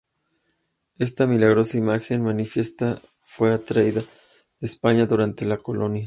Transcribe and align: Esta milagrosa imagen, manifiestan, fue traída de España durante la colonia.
Esta 0.97 1.27
milagrosa 1.27 1.77
imagen, 1.77 2.23
manifiestan, 2.23 2.95
fue 3.23 3.55
traída 3.59 4.01
de 4.01 4.65
España 4.65 5.05
durante 5.05 5.45
la 5.45 5.57
colonia. 5.59 5.99